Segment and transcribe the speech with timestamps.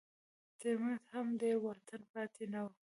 [0.59, 2.67] تر منځ هم ډېر واټن پاتې نه و.